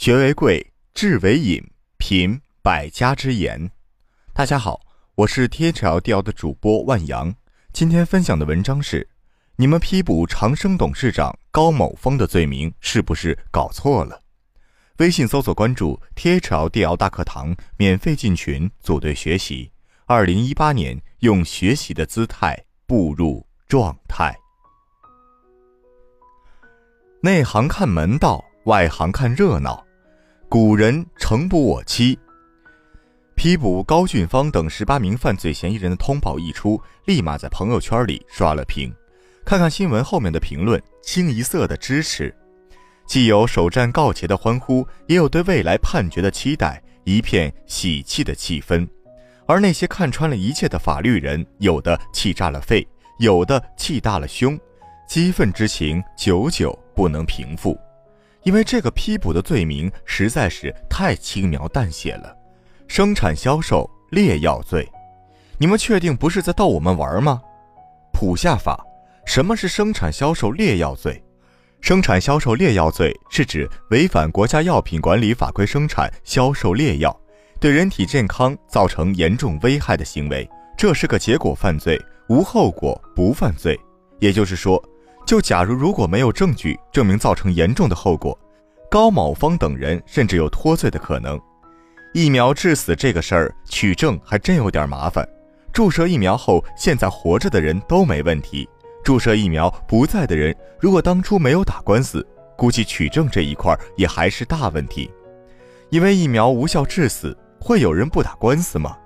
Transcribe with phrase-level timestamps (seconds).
[0.00, 1.62] 学为贵，智为引，
[1.98, 3.70] 品百家之言。
[4.32, 4.80] 大家好，
[5.14, 7.34] 我是 T H L D L 的主播万阳。
[7.74, 9.06] 今天分享的文章是：
[9.56, 14.22] 你们批捕长生董事长高某峰的罪名是不是搞错了？
[15.00, 19.70] 微信搜索关注 THL 大课堂，免费进群组队学习。
[20.06, 24.34] 二零一八年，用学习的姿态步入状态。
[27.20, 29.84] 内行看门道，外行看热闹。
[30.52, 32.18] 古人诚不我欺。
[33.36, 38.92] 批捕高俊芳等十八名犯罪嫌疑人的通报一出，立马在朋友圈里刷了屏。
[39.44, 42.34] 看看新闻后面的评论，清一色的支持，
[43.06, 48.84] 既有首战告捷的欢呼，也有对未来判决的期待，一片喜气的气氛。
[49.46, 52.84] 而那些看穿了一切的法律人，有的气炸了肺，
[53.20, 54.58] 有的气大了胸，
[55.06, 56.76] 激愤之情久久。
[56.92, 57.78] 不能平复，
[58.42, 62.34] 因为这个批捕的罪名实在是太轻描淡写了。
[62.88, 64.88] 生产销售劣药罪，
[65.58, 67.40] 你们确定不是在逗我们玩吗？
[68.12, 68.82] 普下法，
[69.26, 71.22] 什么是生产销售劣药罪？
[71.80, 77.14] 生产销售劣药罪是指违反国家药品管理法规生产销售劣药，
[77.60, 83.78] 对人体健康造成严重危害的行为，这是个结果犯罪，无后果不犯罪。
[84.18, 84.82] 也就是说。
[85.30, 88.36] 就假如如果没有证据证明造成严重的后果，
[88.90, 91.40] 高某峰等人甚至有脱罪的可能。
[92.12, 95.24] 疫苗致死这个事儿取证还真有点麻烦。
[95.72, 98.68] 注射疫苗后现在活着的人都没问题，
[99.04, 105.08] 注射疫苗不在的人如果当初没有打官司，估计取证这一块也还是大问题。
[105.90, 108.98] 因为疫苗无效致死，会有人不打官司吗？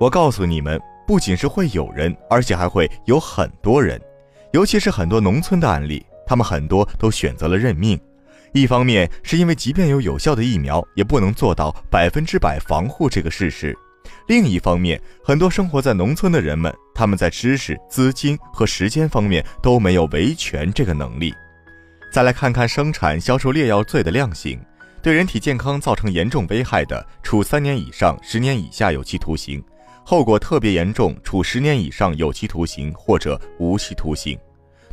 [0.00, 4.00] 我告诉你们，不仅是会有人，而且还会有很多人。
[4.52, 7.98] 尤其是很多农村的案例，他们很多都选择了认命。
[8.52, 13.72] 一方面是因为即便有有效的疫苗，也不能做到百分之百防护这个事实；
[14.28, 21.32] 另一方面，很多生活在农村的人们，他们在知识、资金和时间方面都没有维权这个能力。
[22.12, 24.60] 再来看看生产销售劣药罪的量刑：
[25.00, 29.64] 对人体健康造成严重危害的，处三年以上十年以下有期徒刑。
[30.04, 34.38] 后果特别严重，处十年以上有期徒刑或者无期徒刑。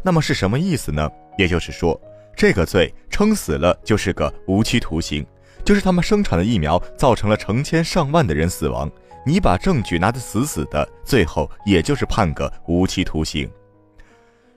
[0.03, 1.09] 那么是什么意思呢？
[1.37, 1.99] 也就是说，
[2.35, 5.25] 这个罪撑死了就是个无期徒刑，
[5.65, 8.89] 就是他们生产的疫苗造成了成千上万的人死亡，
[9.25, 13.49] 你把证据拿得死死的，最后也就是判个无期徒刑，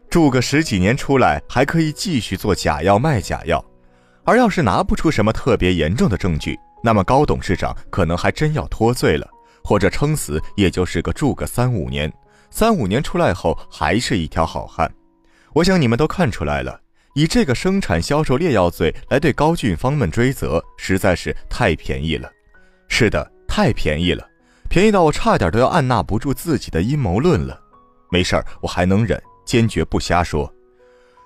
[0.09, 3.65] 住个十几年出来还可以继续做假药卖假药。
[4.25, 9.29] 而要是拿不出什么特别严重的证据，那么高董事长可能还真要脱罪了。
[9.65, 12.13] 或者撑死，也就是个住个三五年，
[12.51, 14.93] 三五年出来后还是一条好汉。
[15.53, 16.81] 我想你们都看出来了，
[17.15, 22.31] 以这个生产销售劣药罪来对高俊芳们追责，实在是太便宜了。
[22.89, 24.27] 是的，太便宜了，
[24.69, 27.59] 便宜到我差点都要按捺不住自己的阴谋论了。
[28.11, 30.53] 没事儿，我还能忍，坚决不瞎说。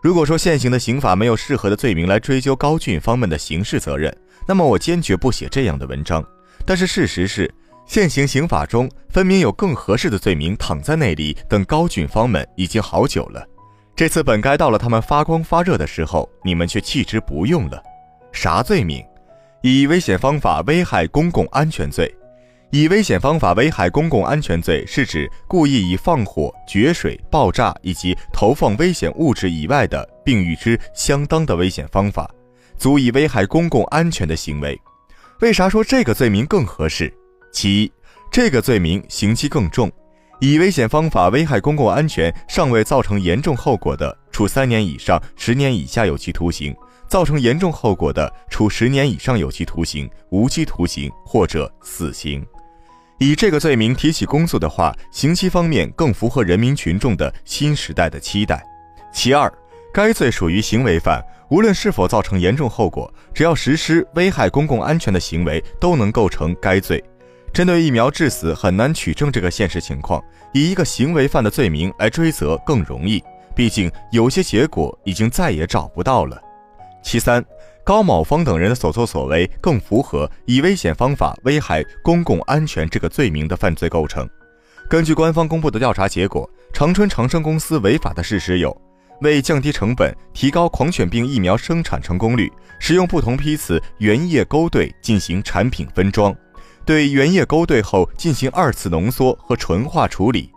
[0.02, 6.24] 如果说现行的刑法没有适合的罪名来追究高俊芳们的刑事责任，那么我坚决不写这样的文章。
[6.64, 7.52] 但是事实是。
[7.86, 13.46] 现行刑法中分明有更合适的罪名躺在那里等高俊芳们已经好久了，
[13.94, 17.82] 这次本该到了他们发光发热的时候，你们却弃之不用了。
[18.32, 19.02] 啥罪名？
[19.62, 22.12] 以危险方法危害公共安全罪。
[22.70, 32.28] 以危险方法危害公共安全罪是指故意以放火、决水、爆炸以及投放危险物质以外的，并与之相当的危险方法，
[32.76, 34.78] 足以危害公共安全的行为。
[35.40, 37.10] 为啥说这个罪名更合适？
[37.56, 37.92] 其一，
[38.30, 39.90] 这个罪名刑期更重，
[40.40, 46.74] 以危险方法危害公共安全尚未造成严重后果的，处三年以上十年以下有期徒刑；
[47.08, 52.44] 造成严重后果的，处十年以上有期徒刑、无期徒刑或者死刑。
[53.18, 58.62] 以这个罪名提起公诉的话，刑期方面更符合人民群众的新时代的期待。
[59.14, 59.50] 其二，
[59.94, 67.02] 该罪属于行为犯，无论是否造成严重后果，只要实施危害公共安全的行为，都能构成该罪。
[67.56, 70.22] 针对疫苗致死很难取证这个现实情况，
[70.52, 73.24] 以一个行为犯的罪名来追责更容易。
[73.54, 76.38] 毕竟有些结果已经再也找不到了。
[77.02, 77.42] 其三，
[77.82, 84.28] 高某峰等人的所作所为更符合以危险方法危害公共安全这个罪名的犯罪构成。
[84.86, 88.78] 根据官方公布的调查结果，长春长生公司违法的事实有：
[89.22, 96.36] 为降低成本、提高狂犬病疫苗生产成功率，使用不同批次原液勾兑进行产品分装。
[96.86, 100.52] 对原液勾兑后进行二次浓缩和纯化处理，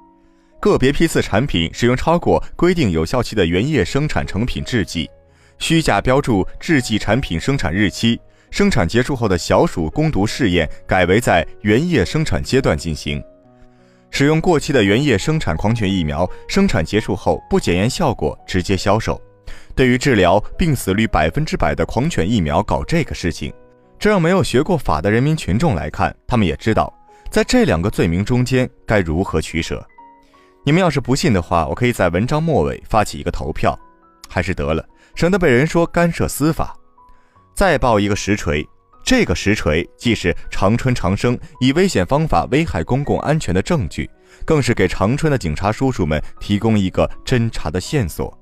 [0.59, 5.09] 个别批次产品使用超过规定有效期的原液生产成品制剂，
[5.57, 8.21] 虚假标注制剂产品生产日期，
[8.51, 13.21] 生产结束后的小鼠攻毒试验改为在原液生产阶段进行。
[14.11, 19.19] 使用过期的原液生产狂犬疫苗，生产结束后不检验效果直接销售。
[19.73, 23.51] 对于治疗病死率百分之百的狂犬疫苗搞这个事情，
[23.99, 26.91] 这让没有学过法的人民群众来看，他们也知道，
[27.29, 29.85] 在这两个罪名中间该如何取舍。
[30.63, 33.77] 你们要是不信的话，我可以在文章末尾发起一个投票，
[34.29, 36.73] 还是得了，省得被人说干涉司法。
[37.53, 38.65] 再报一个实锤，
[39.03, 44.09] 这个实锤既是长春长生以危险方法危害公共安全的证据，
[44.45, 48.33] 更是给长春的警察叔叔们提供一个侦查的线索。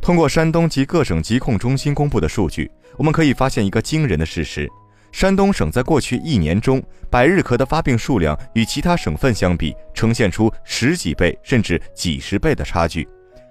[0.00, 4.70] 通过山东及各省疾控中心公布的数据，我们可以发现一个惊人的事实。
[5.16, 13.08] 山东省在过去一年中，百日咳的发病数量与其他省份相比，呈现出十几倍甚至几十倍的差距。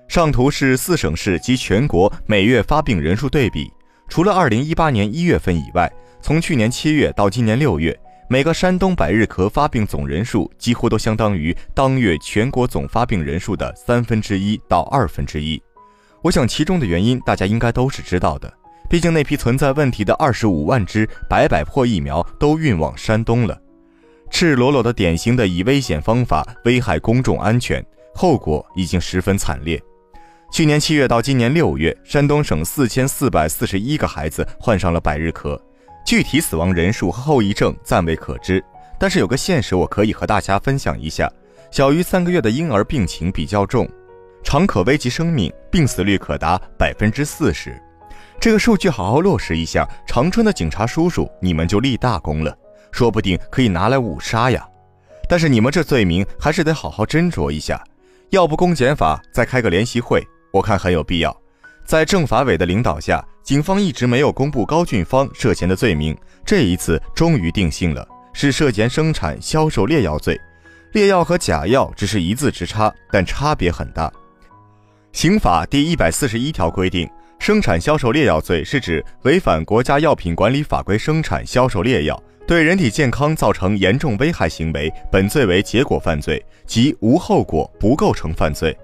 [0.08, 3.68] 上图是四省市及全国每月发病人数对比。
[4.08, 5.92] 除了2018年1月份以外，
[6.22, 15.60] 从去年7月到今年6月，每个山东百日咳发病总人数几乎都相当于当月全国总发病人数的三分之一到二分之一。
[16.22, 18.54] 我想其中的原因大家应该都是知道的。
[18.90, 23.60] 毕竟那批存在问题的二十五万只百百破疫苗都运往山东了，
[24.30, 27.84] 赤裸裸的、典型的以危险方法危害公众安全，
[28.14, 29.82] 后果已经十分惨烈。
[30.52, 35.60] 去年七月到今年六月，山东省四千四百四十一个孩子患上了百日咳，
[36.06, 38.64] 具体死亡人数和后遗症暂未可知。
[38.98, 41.30] 但是有个现实我可以和大家分享一下：
[41.72, 43.90] 小于三个月的婴儿病情比较重，
[44.44, 47.76] 常可危及生命，病死率可达百分之四十。
[48.46, 52.56] 这个数据好好落实一下，长春的警察叔叔，你们就立大功了，
[52.92, 54.64] 说不定可以拿来五杀呀。
[55.28, 57.84] 但是你们这罪名还是得好好斟酌一下，
[58.30, 61.36] 要不公检法再开个联席会，我看很有必要。
[61.86, 66.16] 在政法委的领导下，警方一直没有公布高俊芳涉嫌的罪名，
[66.46, 70.40] 这一次终于定性了，是涉嫌生产销售劣药罪。
[70.92, 74.14] 劣药和假药只是一字之差，但差别很大。
[75.14, 77.10] 刑法第一百四十一条规定。
[77.46, 88.76] 生产销售劣药罪是指违反国家药品管理法规生产销售劣药，对人体健康造成严重危害行为，本罪为结果犯罪，即无后果不构成犯罪。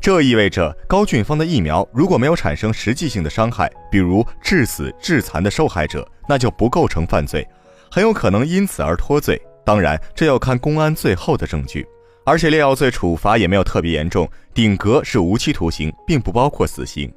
[0.00, 7.46] 这意味着高俊芳的疫苗如果没有产生实际性的伤害，比如致死、致残的受害者，那就不构成犯罪，
[7.88, 9.40] 很有可能因此而脱罪。
[9.64, 11.86] 当然，这要看公安最后的证据。
[12.24, 17.08] 而且劣药罪处罚也没有特别严重，顶格是无期徒刑，并不包括死刑。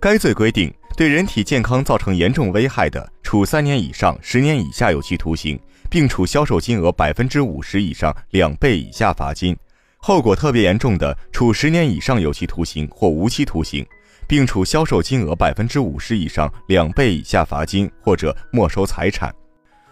[0.00, 5.58] 该罪规定，对人体健康造成严重危害的，处三年以上十年以下有期徒刑，
[5.90, 9.52] 并处销售金额百分之五十以上两倍以下罚金；
[9.96, 13.84] 后果特别严重的，处十年以上有期徒刑或无期徒刑，
[14.28, 19.34] 并处销售金额百分之五十以上两倍以下罚金或者没收财产。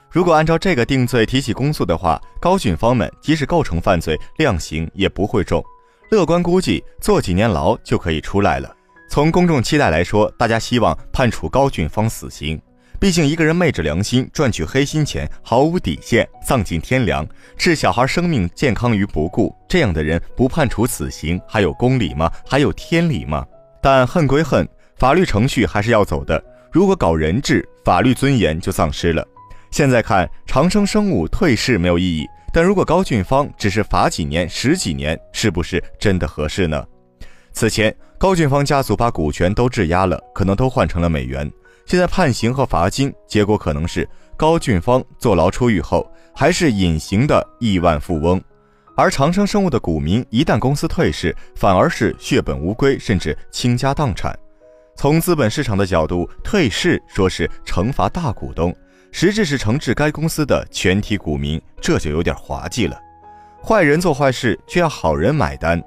[0.08, 5.60] 如果按照这个定罪提起公诉的话，高俊芳们即使构成犯罪，量刑也不会重，
[6.12, 8.75] 乐观估计坐几年牢就可以出来了。
[9.08, 12.60] 从公众期待来说，大家希望判处高俊芳死刑。
[12.98, 17.26] 毕竟一个人昧着良心赚取黑心钱，毫无底线，丧尽天良，
[17.56, 22.30] 置小孩生命健康于不顾，这样的人不判处死刑，还有公理吗？
[22.48, 23.44] 还有天理吗？
[23.82, 24.66] 但恨归恨，
[24.96, 26.42] 法律程序还是要走的。
[26.72, 29.22] 如果搞人质，法律尊严就丧失了。
[29.70, 36.82] 现在看长生生物退市没有意义，但如果高俊芳只是罚几年、十几年，是不是真的合适呢？
[37.56, 37.92] 此前。
[38.18, 41.50] 高俊芳家族把股权都质押了，可能都换成了美元。
[41.84, 48.42] 现在判刑和罚金，结果可能是高俊芳坐牢出狱后还是隐形的亿万富翁，
[48.96, 54.34] 而长生生物的股民一旦公司退市，反而是血本无归，甚至倾家荡产。
[54.96, 58.74] 从资本市场的角度，退市说是惩罚大股东，
[59.12, 62.98] 实质是惩治该公司的全体股民，这就有点滑稽了。
[63.62, 65.82] 坏人做坏事，却要好人买单。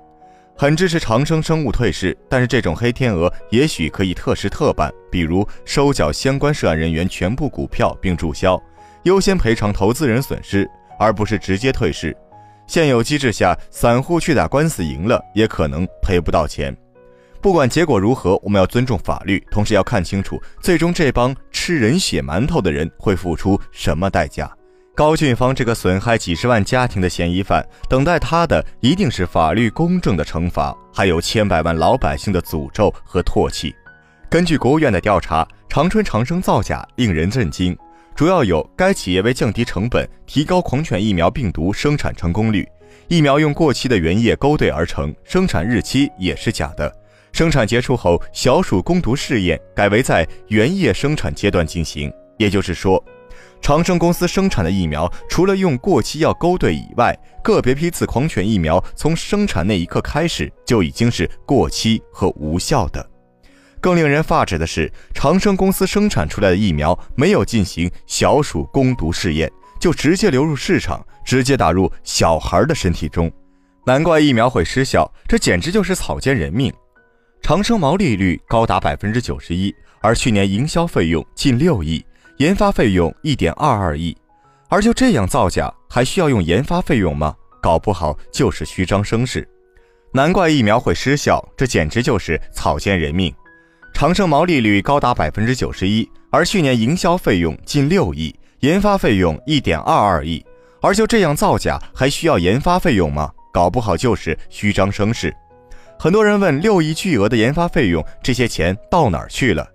[0.59, 8.61] 很支持长生生物退市，但是这种黑天鹅也许可以特事特办，比如收缴相关涉案人员全部股票并注销，
[9.03, 12.13] 优先赔偿投资人损失，而不是直接退市。
[12.67, 16.75] 现有机制下，散户去打官司赢了，也可能赔不到钱。
[17.39, 24.53] 不管结果如何，我们要尊重法律，同时要看清楚，最终这帮吃人血馒头的人会付出什么代价。
[24.99, 33.73] 高俊芳这个损害几十万家庭的嫌疑犯，等待他的一定是法律公正的惩罚，还有千百万老百姓的诅咒和唾弃。
[34.29, 37.73] 根据国务院的调查，长春长生造假令人震惊，
[38.13, 42.67] 主要有该企业为降低成本，提高狂犬疫苗病毒生产成功率，
[43.07, 46.93] 疫苗用过期的原液勾兑而成，生产日期也是假的，
[47.31, 52.11] 生产结束后小鼠攻毒试验改为在原液生产阶段进行。
[52.37, 53.01] 也就是说，
[53.61, 63.07] 长生公司生产的疫苗除了用过期药勾兑以外，个别批次狂犬疫苗从生产那一刻开始就已经是过期和无效的。
[63.81, 69.49] 更令人发指的是，长生公司生产出来的疫苗没有进行小鼠攻毒试验，
[69.79, 73.31] 就直接流入市场，直接打入小孩的身体中。
[73.85, 76.73] 难怪疫苗会失效，这简直就是草菅人命。
[77.41, 82.05] 长生毛利率高达百分之九十一，而去年营销费用近六亿，
[82.39, 84.15] 研发费用一点二二亿，
[84.69, 87.35] 而就这样造假，还需要用研发费用吗？
[87.61, 89.45] 搞不好就是虚张声势。
[90.13, 93.33] 难怪疫苗会失效，这简直就是草菅人命。
[93.93, 100.41] 长生毛利率高达百分之九十一，而去年营销费用近六亿，研发费用一点二二亿，
[100.81, 103.29] 而就这样造假，还需要研发费用吗？
[103.51, 105.35] 搞不好就是虚张声势。
[105.99, 109.67] 很多人问：六亿巨额的研发费用，这些钱到哪儿去了？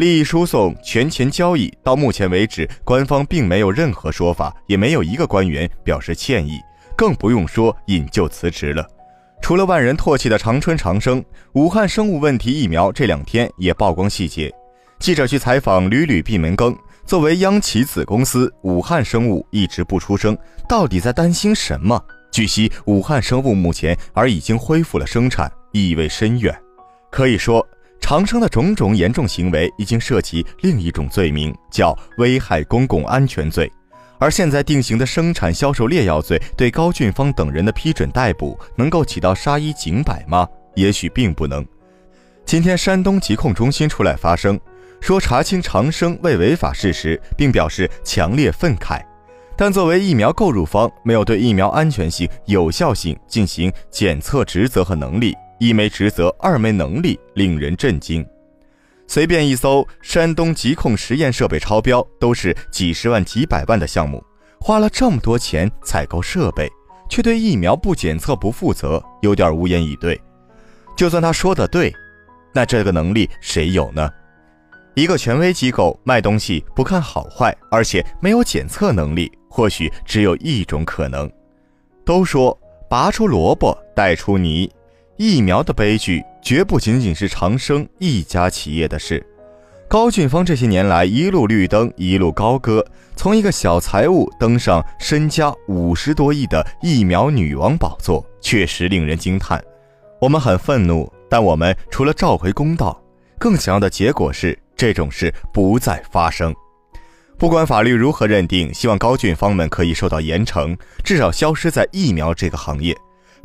[0.00, 6.58] 利益输送、权钱交易，到目前为止，官方并没有任何说法，也没有一个官员表示歉意，
[6.96, 8.82] 更不用说引咎辞职了。
[9.42, 14.50] 除了万人唾弃的长春长生，武汉生物问题疫苗这两天也曝光细节。
[14.98, 16.74] 记者去采访，屡屡闭门羹。
[17.04, 20.34] 作为央企子公司，武汉生物一直不出声，
[20.66, 22.02] 到底在担心什么？
[22.32, 26.58] 据悉，武汉生物目前而已经恢复了生产，意味深远。
[27.10, 27.66] 可以说，
[28.10, 33.70] 长生的种种严重行为已经涉及另一种罪名，叫危害公共安全罪。
[34.18, 40.44] 而现在定刑的生产销售劣药罪，对高俊芳等人的批准逮捕，能够起到杀一儆百吗？
[40.74, 41.64] 也许并不能。
[42.44, 44.58] 今天，山东疾控中心出来发声，
[45.00, 49.00] 说查清长生未违法事实，并表示强烈愤慨。
[49.56, 58.26] 但作为疫苗购入方，没有对疫苗安全性、有效性进行检测职责和能力，一没职责，二没能力，令人震惊。
[59.06, 64.24] 随便一搜，山东疾控实验设备超标，都是几十万、几百万的项目，
[64.58, 66.66] 花了这么多钱采购设备，
[67.10, 70.18] 却对疫苗不检测不负责，有点无言以对。
[70.96, 71.94] 就算他说的对，
[72.54, 74.10] 那这个能力谁有呢？
[74.94, 81.30] 一个权威机构卖东西不看好坏，而且没有检测能力，或许只有一种可能。
[82.04, 84.70] 都说拔出萝卜带出泥。
[85.22, 89.22] 疫苗的悲剧绝不仅仅是长生一家企业的事。
[89.86, 92.82] 高俊芳这些年来一路绿灯，一路高歌，
[93.16, 99.62] 从一个小财务登上身家五十多亿的疫苗女王宝座，确实令人惊叹。
[100.22, 102.98] 我们很愤怒，但我们除了召回公道，
[103.38, 106.54] 更想要的结果是这种事不再发生。
[107.36, 110.74] 不管法律如何认定，希望高俊芳们可以受到严惩，
[111.04, 112.96] 至少消失在疫苗这个行业。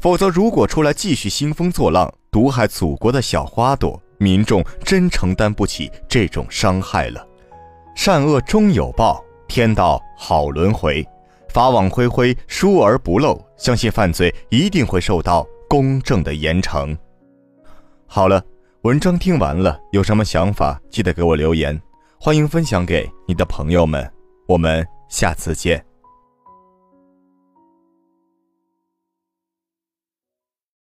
[0.06, 7.28] 否则，如果出来继续兴风作浪、毒害祖国的小花朵，民众真承担不起这种伤害了。
[7.96, 11.04] 善恶终有报，天道好轮回，
[11.50, 13.44] 法网恢恢，疏而不漏。
[13.58, 16.96] 相信犯罪一定会受到公正的严惩。
[18.06, 18.40] 好了，
[18.84, 21.82] 文章听完了，有什么想法记得给我留言，
[22.20, 24.08] 欢迎分享给你的朋友们。
[24.48, 25.84] 我们下次见。